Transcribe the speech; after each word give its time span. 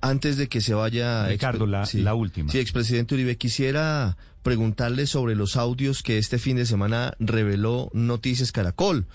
antes 0.00 0.36
de 0.36 0.48
que 0.48 0.60
se 0.60 0.74
vaya... 0.74 1.26
Ricardo, 1.28 1.66
la, 1.66 1.88
la 1.94 2.14
última. 2.14 2.50
Sí, 2.50 2.58
expresidente 2.58 3.14
Uribe, 3.14 3.36
quisiera 3.36 4.16
preguntarle 4.42 5.06
sobre 5.06 5.34
los 5.34 5.56
audios 5.56 6.02
que 6.02 6.18
este 6.18 6.38
fin 6.38 6.56
de 6.56 6.66
semana 6.66 7.14
reveló 7.18 7.90
Noticias 7.92 8.52
Caracol 8.52 9.06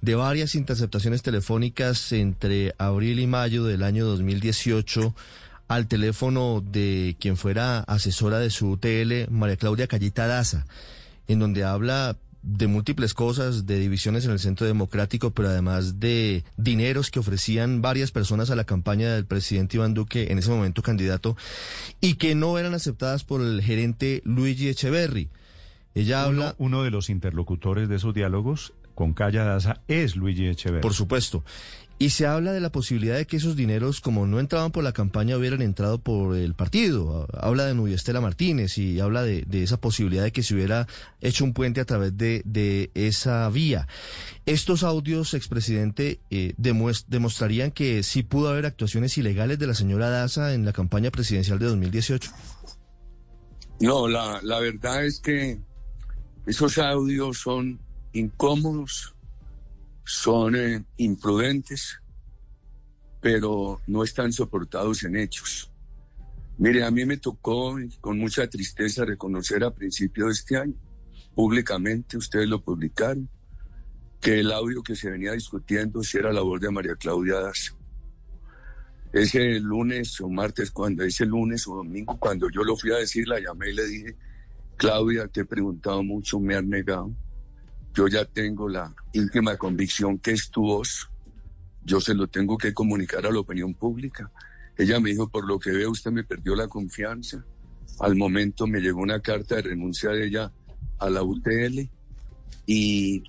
de 0.00 0.14
varias 0.14 0.54
interceptaciones 0.54 1.22
telefónicas 1.22 2.12
entre 2.12 2.74
abril 2.78 3.18
y 3.18 3.26
mayo 3.26 3.64
del 3.64 3.82
año 3.82 4.04
2018 4.06 5.14
al 5.68 5.88
teléfono 5.88 6.62
de 6.64 7.16
quien 7.18 7.36
fuera 7.36 7.80
asesora 7.80 8.38
de 8.38 8.50
su 8.50 8.70
UTL, 8.70 9.30
María 9.30 9.56
Claudia 9.56 9.86
Callita 9.88 10.26
Daza, 10.26 10.66
en 11.26 11.40
donde 11.40 11.64
habla 11.64 12.16
de 12.46 12.68
múltiples 12.68 13.12
cosas, 13.12 13.66
de 13.66 13.80
divisiones 13.80 14.24
en 14.24 14.30
el 14.30 14.38
Centro 14.38 14.66
Democrático, 14.68 15.32
pero 15.32 15.48
además 15.48 15.98
de 15.98 16.44
dineros 16.56 17.10
que 17.10 17.18
ofrecían 17.18 17.82
varias 17.82 18.12
personas 18.12 18.50
a 18.50 18.56
la 18.56 18.62
campaña 18.64 19.12
del 19.12 19.26
presidente 19.26 19.76
Iván 19.76 19.94
Duque, 19.94 20.30
en 20.30 20.38
ese 20.38 20.50
momento 20.50 20.80
candidato, 20.80 21.36
y 22.00 22.14
que 22.14 22.36
no 22.36 22.56
eran 22.56 22.72
aceptadas 22.72 23.24
por 23.24 23.40
el 23.40 23.62
gerente 23.62 24.22
Luigi 24.24 24.68
Echeverry. 24.68 25.28
Ella 25.94 26.22
habla... 26.22 26.54
Uno 26.58 26.84
de 26.84 26.90
los 26.90 27.10
interlocutores 27.10 27.88
de 27.88 27.96
esos 27.96 28.14
diálogos 28.14 28.74
con 28.94 29.12
Calla 29.12 29.44
Daza 29.44 29.80
es 29.88 30.14
Luigi 30.14 30.46
Echeverry. 30.46 30.82
Por 30.82 30.94
supuesto. 30.94 31.44
Y 31.98 32.10
se 32.10 32.26
habla 32.26 32.52
de 32.52 32.60
la 32.60 32.70
posibilidad 32.70 33.16
de 33.16 33.26
que 33.26 33.38
esos 33.38 33.56
dineros, 33.56 34.02
como 34.02 34.26
no 34.26 34.38
entraban 34.38 34.70
por 34.70 34.84
la 34.84 34.92
campaña, 34.92 35.38
hubieran 35.38 35.62
entrado 35.62 35.98
por 35.98 36.36
el 36.36 36.52
partido. 36.52 37.26
Habla 37.32 37.64
de 37.64 37.74
Nubia 37.74 37.94
Estela 37.94 38.20
Martínez 38.20 38.76
y 38.76 39.00
habla 39.00 39.22
de, 39.22 39.46
esa 39.50 39.80
posibilidad 39.80 40.22
de 40.22 40.30
que 40.30 40.42
se 40.42 40.54
hubiera 40.54 40.86
hecho 41.22 41.44
un 41.44 41.54
puente 41.54 41.80
a 41.80 41.86
través 41.86 42.14
de, 42.18 42.90
esa 42.94 43.48
vía. 43.48 43.88
Estos 44.44 44.82
audios, 44.82 45.32
expresidente, 45.32 46.20
eh, 46.30 46.52
demostrarían 46.58 47.70
que 47.70 48.02
sí 48.02 48.22
pudo 48.22 48.50
haber 48.50 48.66
actuaciones 48.66 49.16
ilegales 49.16 49.58
de 49.58 49.66
la 49.66 49.74
señora 49.74 50.10
Daza 50.10 50.52
en 50.52 50.66
la 50.66 50.74
campaña 50.74 51.10
presidencial 51.10 51.58
de 51.58 51.66
2018. 51.66 52.30
No, 53.80 54.06
la 54.06 54.60
verdad 54.60 55.06
es 55.06 55.18
que 55.20 55.58
esos 56.46 56.76
audios 56.76 57.38
son 57.38 57.80
incómodos 58.12 59.15
son 60.06 60.54
eh, 60.54 60.84
imprudentes, 60.98 62.00
pero 63.20 63.80
no 63.88 64.04
están 64.04 64.32
soportados 64.32 65.02
en 65.02 65.16
hechos. 65.16 65.70
Mire, 66.58 66.84
a 66.84 66.90
mí 66.92 67.04
me 67.04 67.16
tocó 67.16 67.76
con 68.00 68.18
mucha 68.18 68.48
tristeza 68.48 69.04
reconocer 69.04 69.64
a 69.64 69.74
principio 69.74 70.26
de 70.26 70.32
este 70.32 70.56
año, 70.56 70.74
públicamente, 71.34 72.16
ustedes 72.16 72.48
lo 72.48 72.62
publicaron, 72.62 73.28
que 74.20 74.40
el 74.40 74.52
audio 74.52 74.82
que 74.82 74.94
se 74.94 75.10
venía 75.10 75.32
discutiendo 75.32 76.00
era 76.14 76.32
la 76.32 76.40
voz 76.40 76.60
de 76.60 76.70
María 76.70 76.94
Claudia 76.94 77.40
Daza. 77.40 77.74
Ese 79.12 79.58
lunes 79.58 80.20
o 80.20 80.28
martes, 80.28 80.70
cuando 80.70 81.02
ese 81.02 81.26
lunes 81.26 81.66
o 81.66 81.76
domingo, 81.76 82.16
cuando 82.18 82.48
yo 82.48 82.62
lo 82.62 82.76
fui 82.76 82.92
a 82.92 82.96
decir, 82.96 83.26
la 83.26 83.40
llamé 83.40 83.70
y 83.70 83.74
le 83.74 83.86
dije, 83.86 84.16
Claudia, 84.76 85.26
te 85.26 85.40
he 85.40 85.44
preguntado 85.44 86.02
mucho, 86.02 86.38
me 86.38 86.54
han 86.54 86.68
negado 86.68 87.12
yo 87.96 88.08
ya 88.08 88.26
tengo 88.26 88.68
la 88.68 88.94
íntima 89.14 89.56
convicción 89.56 90.18
que 90.18 90.32
es 90.32 90.50
tu 90.50 90.60
voz. 90.60 91.08
Yo 91.82 91.98
se 91.98 92.12
lo 92.12 92.26
tengo 92.26 92.58
que 92.58 92.74
comunicar 92.74 93.24
a 93.24 93.30
la 93.30 93.40
opinión 93.40 93.72
pública. 93.72 94.30
Ella 94.76 95.00
me 95.00 95.10
dijo, 95.10 95.30
por 95.30 95.46
lo 95.46 95.58
que 95.58 95.70
veo, 95.70 95.90
usted 95.92 96.10
me 96.10 96.22
perdió 96.22 96.54
la 96.54 96.68
confianza. 96.68 97.42
Al 98.00 98.14
momento 98.14 98.66
me 98.66 98.80
llegó 98.80 99.00
una 99.00 99.20
carta 99.20 99.56
de 99.56 99.62
renuncia 99.62 100.10
de 100.10 100.26
ella 100.26 100.52
a 100.98 101.08
la 101.08 101.22
UTL. 101.22 101.88
Y 102.66 103.22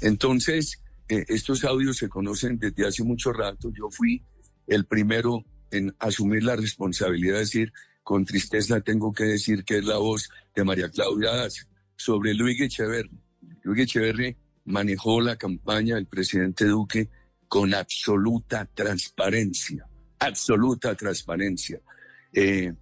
entonces, 0.00 0.82
eh, 1.10 1.26
estos 1.28 1.64
audios 1.64 1.98
se 1.98 2.08
conocen 2.08 2.58
desde 2.58 2.86
hace 2.86 3.04
mucho 3.04 3.34
rato. 3.34 3.70
Yo 3.70 3.90
fui 3.90 4.24
el 4.66 4.86
primero 4.86 5.44
en 5.70 5.94
asumir 5.98 6.42
la 6.42 6.56
responsabilidad 6.56 7.34
de 7.34 7.40
decir, 7.40 7.72
con 8.02 8.24
tristeza 8.24 8.80
tengo 8.80 9.12
que 9.12 9.24
decir 9.24 9.62
que 9.62 9.76
es 9.76 9.84
la 9.84 9.98
voz 9.98 10.30
de 10.54 10.64
María 10.64 10.88
Claudia 10.88 11.32
sobre 11.96 12.32
Luis 12.32 12.58
Echeverri 12.58 13.25
Luis 13.66 13.80
Echeverri 13.80 14.36
manejó 14.66 15.20
la 15.20 15.34
campaña 15.34 15.96
del 15.96 16.06
presidente 16.06 16.66
Duque 16.66 17.10
con 17.48 17.74
absoluta 17.74 18.64
transparencia, 18.72 19.88
absoluta 20.20 20.94
transparencia. 20.94 21.80
Eh, 22.32 22.72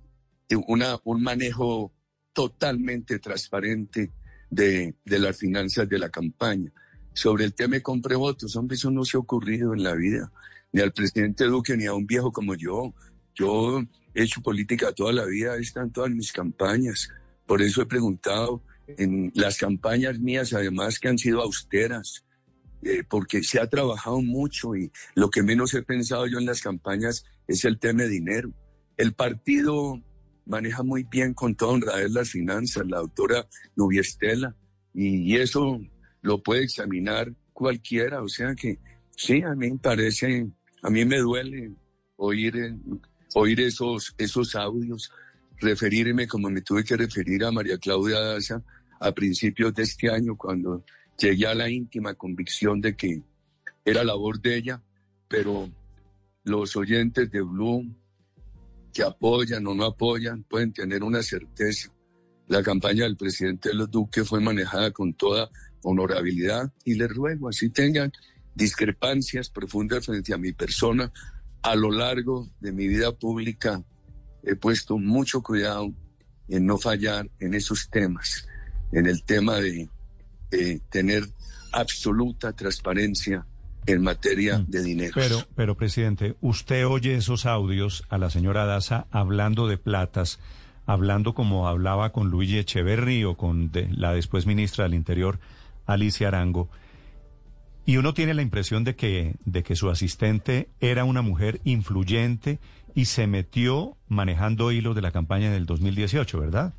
un 0.51 1.23
manejo 1.23 1.91
totalmente 2.35 3.19
transparente 3.19 4.13
de, 4.51 4.95
de, 5.03 5.19
las 5.19 5.39
finanzas 5.39 5.89
de 5.89 5.99
la 5.99 6.11
campaña. 6.11 6.71
Sobre 7.15 7.47
el 7.47 7.55
tema 7.55 7.77
de 7.77 7.83
compre 7.83 8.15
votos, 8.15 8.55
hombre, 8.55 8.77
eso 8.77 8.91
no 8.91 9.07
se 9.07 9.17
ha 9.17 9.21
ocurrido 9.21 9.73
en 9.73 9.83
la 9.83 9.95
vida, 9.95 10.31
ni 10.71 10.83
al 10.83 10.93
presidente 10.93 11.45
Duque 11.45 11.79
ni 11.79 11.87
a 11.87 11.95
un 11.95 12.07
viejo 12.07 12.31
como 12.31 12.57
yo. 12.57 12.93
Yo 13.35 13.83
he 14.13 14.23
hecho 14.23 14.43
política 14.43 14.93
toda 14.93 15.15
la 15.15 15.25
vida, 15.25 15.57
están 15.57 15.91
todas 15.91 16.11
mis 16.11 16.31
campañas. 16.31 17.09
Por 17.47 17.63
eso 17.63 17.81
he 17.81 17.87
preguntado 17.87 18.63
en 18.87 19.33
las 19.35 19.59
campañas 19.59 20.19
mías, 20.19 20.53
además 20.53 20.99
que 20.99 21.09
han 21.09 21.19
sido 21.19 21.43
austeras, 21.43 22.25
eh, 22.83 23.03
porque 23.09 23.43
se 23.43 23.61
ha 23.61 23.69
trabajado 23.69 24.21
mucho 24.21 24.77
y 24.77 24.91
lo 25.15 25.31
que 25.31 25.43
menos 25.43 25.73
he 25.75 25.83
pensado 25.83 26.27
yo 26.27 26.39
en 26.39 26.47
las 26.47 26.61
campañas 26.61 27.25
es 27.49 27.65
el 27.65 27.79
tema 27.79 28.03
de 28.03 28.11
dinero. 28.11 28.53
El 28.97 29.15
partido 29.15 30.03
maneja 30.47 30.83
muy 30.83 31.05
bien 31.05 31.35
con 31.35 31.55
toda 31.55 31.73
honradez 31.73 32.13
las 32.13 32.31
finanzas, 32.31 32.85
la 32.87 32.99
doctora 32.99 33.47
Nubiestela, 33.77 34.55
y 34.93 35.37
eso 35.37 35.81
lo 36.21 36.43
puede 36.43 36.63
examinar 36.63 37.33
cualquiera, 37.53 38.23
o 38.23 38.29
sea 38.29 38.55
que 38.55 38.79
sí, 39.17 39.43
a 39.43 39.55
mí 39.55 39.71
me 39.71 39.79
parece, 39.79 40.47
a 40.83 40.91
mí 40.91 41.05
me 41.05 41.19
duele 41.19 41.73
oír, 42.17 42.57
eh, 42.57 42.77
oír 43.35 43.61
esos, 43.61 44.15
esos 44.19 44.55
audios 44.55 45.11
referirme 45.59 46.27
como 46.27 46.51
me 46.51 46.63
tuve 46.63 46.85
que 46.85 46.97
referir 46.97 47.45
a 47.45 47.53
María 47.53 47.79
Claudia 47.79 48.21
Daza 48.21 48.63
a 49.01 49.13
principios 49.13 49.75
de 49.75 49.83
este 49.83 50.11
año, 50.11 50.37
cuando 50.37 50.85
llegué 51.19 51.47
a 51.47 51.55
la 51.55 51.69
íntima 51.69 52.15
convicción 52.15 52.81
de 52.81 52.97
que 52.97 53.23
era 53.85 54.05
labor 54.05 54.41
de 54.41 54.57
ella, 54.57 54.83
pero 55.29 55.71
los 56.45 56.77
oyentes 56.77 57.31
de 57.31 57.43
Bloom 57.43 57.95
que 58.93 59.03
apoyan 59.03 59.67
o 59.67 59.75
no 59.75 59.85
apoyan 59.85 60.45
pueden 60.45 60.73
tener 60.73 61.03
una 61.03 61.23
certeza. 61.23 61.93
La 62.47 62.63
campaña 62.63 63.05
del 63.05 63.17
presidente 63.17 63.71
de 63.71 63.75
los 63.75 63.91
Duques 63.91 64.29
fue 64.29 64.41
manejada 64.41 64.91
con 64.93 65.15
toda 65.15 65.51
honorabilidad 65.83 66.73
y 66.85 66.95
les 66.95 67.11
ruego, 67.11 67.49
así 67.49 67.71
tengan 67.71 68.13
discrepancias 68.55 69.51
profundas 69.51 70.07
frente 70.07 70.33
a 70.33 70.39
mi 70.39 70.53
persona, 70.53 71.13
a 71.63 71.75
lo 71.75 71.91
largo 71.91 72.49
de 72.61 72.73
mi 72.73 72.87
vida 72.87 73.13
pública 73.13 73.83
he 74.47 74.57
puesto 74.57 74.99
mucho 74.99 75.43
cuidado 75.43 75.93
en 76.49 76.67
no 76.67 76.79
fallar 76.79 77.29
en 77.41 77.55
esos 77.55 77.89
temas, 77.89 78.47
en 78.93 79.07
el 79.07 79.23
tema 79.23 79.57
de 79.57 79.89
tener 80.91 81.25
absoluta 81.73 82.53
transparencia 82.53 83.45
en 83.87 84.03
materia 84.03 84.59
mm. 84.59 84.67
de 84.67 84.83
dinero. 84.83 85.13
Pero, 85.15 85.39
pero, 85.55 85.77
presidente, 85.77 86.37
usted 86.41 86.87
oye 86.87 87.15
esos 87.15 87.47
audios 87.47 88.05
a 88.09 88.19
la 88.19 88.31
señora 88.31 88.65
Daza 88.65 89.07
hablando 89.11 89.67
de 89.69 89.77
platas, 89.77 90.39
hablando 90.87 91.35
como 91.35 91.69
hablaba 91.69 92.13
con 92.13 92.31
Luigi 92.31 92.59
Echeverry 92.59 93.25
o 93.25 93.37
con 93.37 93.71
la 93.91 94.13
después 94.13 94.47
ministra 94.47 94.85
del 94.85 94.95
Interior, 94.95 95.39
Alicia 95.87 96.29
Arango, 96.29 96.69
y 97.87 97.99
uno 97.99 98.15
tiene 98.15 98.35
la 98.35 98.43
impresión 98.43 98.85
de 98.85 98.97
que, 98.97 99.37
de 99.45 99.63
que 99.63 99.77
su 99.77 99.91
asistente 99.91 100.69
era 100.81 101.05
una 101.05 101.23
mujer 101.23 101.61
influyente 101.65 102.59
y 102.95 103.05
se 103.07 103.27
metió 103.27 103.97
manejando 104.09 104.71
hilos 104.73 104.95
de 104.95 105.03
la 105.03 105.11
campaña 105.11 105.51
del 105.51 105.67
2018, 105.67 106.41
¿verdad? 106.41 106.73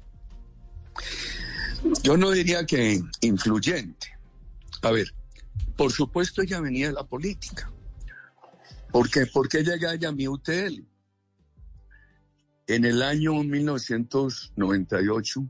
Yo 2.03 2.17
no 2.17 2.31
diría 2.31 2.65
que 2.65 2.99
influyente. 3.21 4.07
A 4.81 4.89
ver, 4.91 5.13
por 5.75 5.91
supuesto 5.91 6.41
ella 6.41 6.59
venía 6.59 6.87
de 6.87 6.93
la 6.93 7.03
política. 7.03 7.71
¿Por 8.91 9.07
qué? 9.09 9.27
¿Por 9.27 9.47
qué 9.49 9.63
llega 9.63 9.93
ella 9.93 10.09
a 10.09 10.13
mi 10.13 10.27
UTL? 10.27 10.83
En 12.67 12.83
el 12.85 13.03
año 13.03 13.43
1998, 13.43 15.47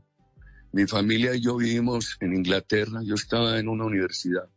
mi 0.72 0.86
familia 0.86 1.34
y 1.34 1.40
yo 1.40 1.56
vivimos 1.56 2.18
en 2.20 2.34
Inglaterra. 2.34 3.00
Yo 3.04 3.14
estaba 3.14 3.58
en 3.58 3.68
una 3.68 3.86
universidad. 3.86 4.50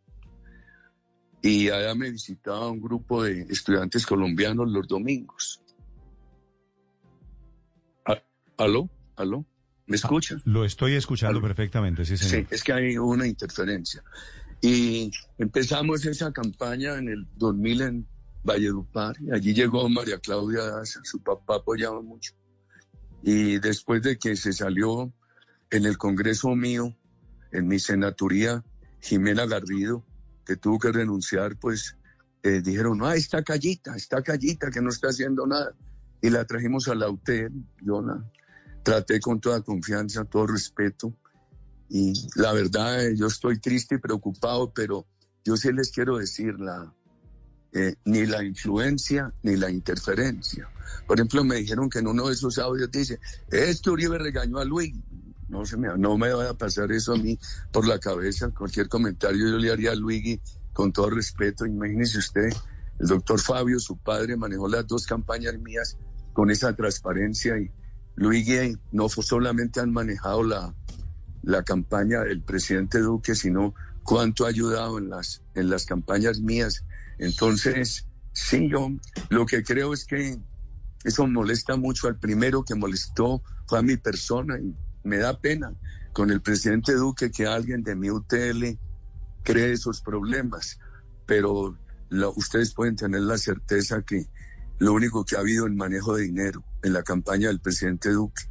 Y 1.42 1.70
allá 1.70 1.96
me 1.96 2.12
visitaba 2.12 2.70
un 2.70 2.82
grupo 2.82 3.24
de 3.24 3.42
estudiantes 3.50 4.06
colombianos 4.06 4.70
los 4.70 4.88
domingos. 4.88 5.62
¿Aló? 8.58 8.90
¿Aló? 9.16 9.46
¿Me 9.88 9.96
ah, 9.96 9.96
escucha? 9.96 10.36
lo 10.44 10.66
estoy 10.66 10.96
escuchando 10.96 11.42
perfectamente, 11.42 12.04
sí, 12.04 12.18
señor. 12.18 12.48
Sí, 12.50 12.54
es 12.54 12.64
que 12.64 12.74
hay 12.74 12.98
una 12.98 13.26
interferencia. 13.26 14.04
Y 14.62 15.10
empezamos 15.38 16.06
esa 16.06 16.32
campaña 16.34 16.98
en 16.98 17.08
el 17.08 17.26
2000 17.38 17.82
en 17.82 18.08
Valledupar. 18.44 19.16
Y 19.22 19.32
allí 19.32 19.54
llegó 19.54 19.88
María 19.88 20.20
Claudia 20.20 20.64
Daza, 20.64 21.00
su 21.04 21.24
papá 21.24 21.56
apoyaba 21.56 22.02
mucho. 22.02 22.34
Y 23.24 23.60
después 23.60 24.02
de 24.02 24.18
que 24.18 24.36
se 24.36 24.54
salió 24.54 25.14
en 25.72 25.86
el 25.86 25.98
Congreso 25.98 26.56
mío, 26.56 26.96
en 27.52 27.68
mi 27.68 27.80
senaturía, 27.80 28.64
Jimena 29.02 29.46
Garrido, 29.46 30.06
que 30.50 30.56
tuvo 30.56 30.80
que 30.80 30.92
renunciar, 30.92 31.58
pues 31.58 31.96
eh, 32.42 32.60
dijeron, 32.64 32.98
no, 32.98 33.12
está 33.12 33.44
callita, 33.44 33.96
está 33.96 34.24
callita, 34.24 34.72
que 34.72 34.82
no 34.82 34.90
está 34.90 35.10
haciendo 35.10 35.46
nada. 35.46 35.76
y 36.24 36.32
la 36.32 36.44
trajimos 36.44 36.88
a 36.88 36.96
la 36.96 37.08
UTEL. 37.08 37.52
Yo 37.84 38.02
la 38.02 38.20
traté 38.82 39.20
con 39.20 39.40
toda 39.40 39.62
confianza, 39.62 40.26
todo 40.26 40.48
respeto. 40.48 41.14
Y 41.88 42.14
la 42.34 42.52
verdad, 42.52 43.12
yo 43.16 43.28
estoy 43.28 43.60
triste 43.60 43.96
y 43.96 43.98
preocupado, 44.00 44.74
pero 44.74 45.06
yo 45.46 45.56
sí 45.56 45.72
les 45.72 45.92
quiero 45.92 46.18
decir 46.18 46.60
la, 46.60 46.92
eh, 47.74 47.94
ni 48.06 48.26
la 48.26 48.44
influencia 48.44 49.32
ni 49.44 49.56
la 49.56 49.70
interferencia. 49.70 50.68
Por 51.06 51.20
ejemplo, 51.20 51.44
me 51.44 51.58
dijeron 51.58 51.92
que 51.92 52.00
en 52.00 52.08
uno 52.08 52.26
de 52.26 52.34
esos 52.34 52.58
audios 52.58 52.90
dice, 52.90 53.20
es 53.52 53.82
que 53.82 53.92
Uribe 53.92 54.18
regañó 54.18 54.58
a 54.58 54.66
Luis. 54.66 54.96
No, 55.50 55.66
se 55.66 55.78
me, 55.78 55.90
no 55.98 56.18
me 56.18 56.32
vaya 56.32 56.52
a 56.52 56.58
pasar 56.58 56.92
eso 56.92 57.14
a 57.14 57.18
mí 57.18 57.38
por 57.72 57.88
la 57.88 58.00
cabeza. 58.00 58.50
Cualquier 58.52 58.88
comentario 58.88 59.50
yo 59.50 59.58
le 59.58 59.72
haría 59.72 59.92
a 59.92 59.96
Luigi 59.96 60.40
con 60.74 60.94
todo 60.94 61.10
respeto. 61.10 61.66
Imagínese 61.66 62.20
usted, 62.20 62.50
el 63.00 63.08
doctor 63.08 63.40
Fabio, 63.40 63.80
su 63.80 63.98
padre, 63.98 64.38
manejó 64.38 64.68
las 64.68 64.86
dos 64.88 65.06
campañas 65.06 65.58
mías 65.58 65.98
con 66.34 66.52
esa 66.52 66.76
transparencia 66.76 67.58
y 67.58 67.72
Luigi 68.16 68.78
no 68.92 69.10
solamente 69.10 69.80
han 69.80 69.92
manejado 69.92 70.44
la, 70.44 70.76
la 71.42 71.64
campaña 71.64 72.22
del 72.22 72.42
presidente 72.42 73.00
Duque, 73.00 73.34
sino 73.34 73.74
cuánto 74.04 74.46
ha 74.46 74.50
ayudado 74.50 74.98
en 75.00 75.10
las, 75.10 75.42
en 75.56 75.70
las 75.70 75.86
campañas 75.86 76.40
mías. 76.42 76.84
Entonces, 77.18 78.08
sí, 78.34 78.70
yo 78.70 78.90
lo 79.30 79.46
que 79.46 79.64
creo 79.64 79.94
es 79.94 80.06
que 80.06 80.40
eso 81.04 81.28
molesta 81.28 81.76
mucho 81.78 82.08
al 82.08 82.20
primero 82.20 82.64
que 82.64 82.76
molestó 82.76 83.42
fue 83.68 83.80
a 83.80 83.82
mi 83.82 83.98
persona 83.98 84.60
y 84.60 84.76
me 85.04 85.18
da 85.18 85.40
pena 85.40 85.74
con 86.14 86.32
el 86.32 86.42
presidente 86.42 86.94
Duque 86.94 87.32
que 87.32 87.46
alguien 87.46 87.84
de 87.84 87.96
mi 87.96 88.10
UTL 88.10 88.78
cree 89.44 89.72
esos 89.72 90.02
problemas, 90.02 90.80
pero 91.26 91.78
ustedes 92.36 92.74
pueden 92.74 92.96
tener 92.96 93.22
la 93.22 93.38
certeza 93.38 94.02
que 94.02 94.28
lo 94.80 94.94
único 94.94 95.26
que 95.26 95.36
ha 95.36 95.40
habido 95.40 95.68
en 95.68 95.76
manejo 95.76 96.16
de 96.16 96.24
dinero 96.24 96.64
en 96.84 96.94
la 96.94 97.04
campaña 97.04 97.50
del 97.50 97.60
presidente 97.60 98.10
Duque, 98.10 98.44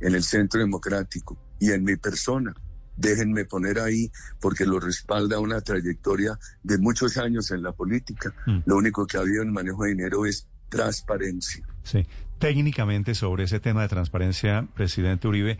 en 0.00 0.14
el 0.14 0.22
Centro 0.22 0.60
Democrático 0.60 1.38
y 1.58 1.70
en 1.70 1.84
mi 1.84 1.96
persona, 1.96 2.54
déjenme 2.96 3.44
poner 3.44 3.78
ahí 3.78 4.10
porque 4.40 4.64
lo 4.64 4.80
respalda 4.80 5.38
una 5.38 5.60
trayectoria 5.60 6.38
de 6.62 6.78
muchos 6.78 7.16
años 7.18 7.50
en 7.50 7.62
la 7.62 7.72
política. 7.72 8.34
Mm. 8.46 8.58
Lo 8.66 8.76
único 8.76 9.06
que 9.06 9.16
ha 9.16 9.20
habido 9.20 9.42
en 9.42 9.52
manejo 9.52 9.84
de 9.84 9.90
dinero 9.90 10.26
es 10.26 10.48
transparencia. 10.68 11.66
Sí, 11.82 12.06
técnicamente 12.38 13.14
sobre 13.14 13.44
ese 13.44 13.60
tema 13.60 13.82
de 13.82 13.88
transparencia, 13.88 14.66
presidente 14.74 15.28
Uribe, 15.28 15.58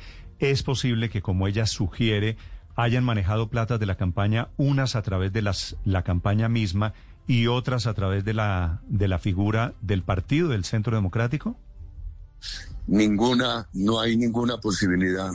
es 0.50 0.62
posible 0.62 1.08
que, 1.08 1.22
como 1.22 1.46
ella 1.46 1.66
sugiere, 1.66 2.36
hayan 2.76 3.04
manejado 3.04 3.48
platas 3.48 3.78
de 3.78 3.86
la 3.86 3.96
campaña, 3.96 4.48
unas 4.56 4.96
a 4.96 5.02
través 5.02 5.32
de 5.32 5.42
las, 5.42 5.76
la 5.84 6.02
campaña 6.02 6.48
misma 6.48 6.94
y 7.26 7.46
otras 7.46 7.86
a 7.86 7.94
través 7.94 8.24
de 8.24 8.34
la, 8.34 8.80
de 8.88 9.08
la 9.08 9.18
figura 9.18 9.74
del 9.80 10.02
partido 10.02 10.48
del 10.48 10.64
Centro 10.64 10.96
Democrático? 10.96 11.56
Ninguna, 12.86 13.68
no 13.72 14.00
hay 14.00 14.16
ninguna 14.16 14.58
posibilidad. 14.58 15.30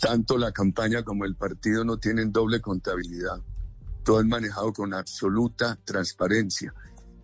Tanto 0.00 0.38
la 0.38 0.52
campaña 0.52 1.02
como 1.02 1.24
el 1.24 1.34
partido 1.34 1.84
no 1.84 1.96
tienen 1.96 2.32
doble 2.32 2.60
contabilidad. 2.60 3.40
Todo 4.04 4.20
es 4.20 4.26
manejado 4.26 4.72
con 4.72 4.94
absoluta 4.94 5.76
transparencia. 5.84 6.72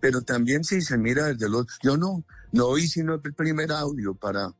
Pero 0.01 0.21
también 0.21 0.63
si 0.63 0.81
se 0.81 0.97
mira 0.97 1.27
desde 1.27 1.49
los... 1.49 1.65
Yo 1.81 1.95
no, 1.95 2.23
no 2.51 2.65
oí 2.65 2.87
sino 2.87 3.13
el 3.13 3.33
primer 3.33 3.71
audio 3.71 4.13
para 4.13 4.51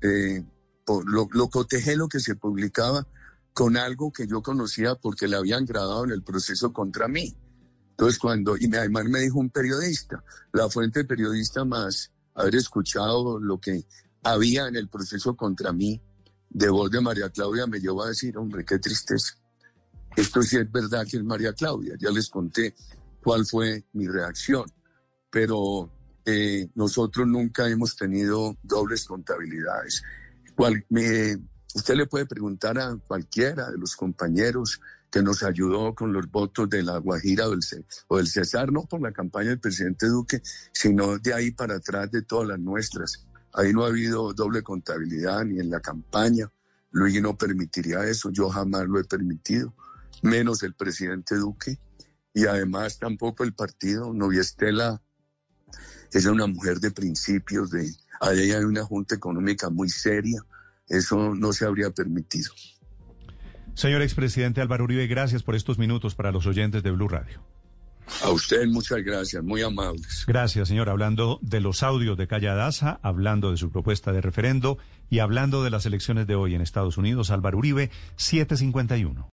eh, 0.00 0.42
lo, 0.86 1.28
lo 1.30 1.48
cotejé 1.48 1.96
lo 1.96 2.08
que 2.08 2.20
se 2.20 2.34
publicaba 2.34 3.06
con 3.52 3.76
algo 3.76 4.12
que 4.12 4.26
yo 4.26 4.42
conocía 4.42 4.94
porque 4.94 5.28
le 5.28 5.36
habían 5.36 5.64
grabado 5.64 6.04
en 6.04 6.10
el 6.10 6.22
proceso 6.22 6.72
contra 6.72 7.08
mí. 7.08 7.34
Entonces 7.90 8.18
cuando, 8.18 8.56
y 8.58 8.74
además 8.74 9.04
me 9.04 9.20
dijo 9.20 9.38
un 9.38 9.50
periodista, 9.50 10.24
la 10.52 10.68
fuente 10.68 11.04
periodista 11.04 11.64
más 11.64 12.10
haber 12.34 12.56
escuchado 12.56 13.38
lo 13.38 13.60
que 13.60 13.84
había 14.22 14.68
en 14.68 14.76
el 14.76 14.88
proceso 14.88 15.36
contra 15.36 15.72
mí, 15.72 16.00
de 16.48 16.68
voz 16.68 16.90
de 16.90 17.00
María 17.00 17.30
Claudia, 17.30 17.66
me 17.66 17.80
llevó 17.80 18.04
a 18.04 18.08
decir, 18.08 18.36
hombre, 18.36 18.64
qué 18.64 18.78
tristeza. 18.78 19.34
Esto 20.16 20.42
sí 20.42 20.56
es 20.56 20.70
verdad 20.70 21.06
que 21.06 21.16
es 21.16 21.24
María 21.24 21.52
Claudia, 21.52 21.94
ya 21.98 22.10
les 22.10 22.28
conté 22.28 22.74
cuál 23.22 23.46
fue 23.46 23.84
mi 23.92 24.06
reacción, 24.06 24.64
pero 25.30 25.90
eh, 26.24 26.68
nosotros 26.74 27.26
nunca 27.26 27.68
hemos 27.68 27.96
tenido 27.96 28.56
dobles 28.62 29.04
contabilidades 29.04 30.02
usted 31.74 31.94
le 31.94 32.06
puede 32.06 32.26
preguntar 32.26 32.78
a 32.78 32.96
cualquiera 32.96 33.70
de 33.70 33.78
los 33.78 33.96
compañeros 33.96 34.80
que 35.10 35.22
nos 35.22 35.42
ayudó 35.42 35.94
con 35.94 36.12
los 36.12 36.30
votos 36.30 36.70
de 36.70 36.82
la 36.82 36.96
Guajira 36.96 37.46
o 37.46 37.50
del, 37.50 37.60
o 38.08 38.16
del 38.16 38.28
Cesar, 38.28 38.72
no 38.72 38.86
por 38.86 39.02
la 39.02 39.12
campaña 39.12 39.50
del 39.50 39.60
presidente 39.60 40.06
Duque, 40.06 40.40
sino 40.72 41.18
de 41.18 41.34
ahí 41.34 41.50
para 41.50 41.76
atrás 41.76 42.10
de 42.10 42.22
todas 42.22 42.48
las 42.48 42.58
nuestras. 42.58 43.26
Ahí 43.52 43.74
no 43.74 43.84
ha 43.84 43.88
habido 43.88 44.32
doble 44.32 44.62
contabilidad 44.62 45.44
ni 45.44 45.60
en 45.60 45.68
la 45.68 45.80
campaña. 45.80 46.50
Luigi 46.90 47.20
no 47.20 47.36
permitiría 47.36 48.04
eso, 48.04 48.30
yo 48.30 48.48
jamás 48.48 48.86
lo 48.86 48.98
he 48.98 49.04
permitido, 49.04 49.74
menos 50.22 50.62
el 50.62 50.74
presidente 50.74 51.36
Duque. 51.36 51.78
Y 52.32 52.46
además 52.46 52.98
tampoco 52.98 53.44
el 53.44 53.52
partido, 53.52 54.14
Novia 54.14 54.40
Estela 54.40 55.02
es 56.12 56.24
una 56.26 56.46
mujer 56.46 56.80
de 56.80 56.90
principios, 56.90 57.70
de, 57.70 57.90
ahí 58.20 58.52
hay 58.52 58.64
una 58.64 58.84
junta 58.84 59.14
económica 59.14 59.68
muy 59.68 59.90
seria, 59.90 60.42
eso 60.92 61.34
no 61.34 61.52
se 61.52 61.64
habría 61.64 61.90
permitido. 61.90 62.52
Señor 63.74 64.02
expresidente 64.02 64.60
Álvaro 64.60 64.84
Uribe, 64.84 65.06
gracias 65.06 65.42
por 65.42 65.56
estos 65.56 65.78
minutos 65.78 66.14
para 66.14 66.30
los 66.30 66.46
oyentes 66.46 66.82
de 66.82 66.90
Blue 66.90 67.08
Radio. 67.08 67.42
A 68.22 68.30
usted 68.30 68.66
muchas 68.66 69.02
gracias, 69.02 69.42
muy 69.42 69.62
amables. 69.62 70.24
Gracias, 70.26 70.68
señor. 70.68 70.90
Hablando 70.90 71.38
de 71.40 71.60
los 71.60 71.82
audios 71.82 72.18
de 72.18 72.26
Calladaza, 72.26 73.00
hablando 73.02 73.50
de 73.50 73.56
su 73.56 73.70
propuesta 73.70 74.12
de 74.12 74.20
referendo 74.20 74.76
y 75.08 75.20
hablando 75.20 75.64
de 75.64 75.70
las 75.70 75.86
elecciones 75.86 76.26
de 76.26 76.34
hoy 76.34 76.54
en 76.54 76.60
Estados 76.60 76.98
Unidos, 76.98 77.30
Álvaro 77.30 77.58
Uribe, 77.58 77.90
751. 78.16 79.30